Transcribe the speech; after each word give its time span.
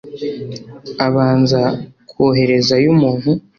abanza 1.05 1.61
koherezayo 2.11 2.87
umuntu 2.95 3.29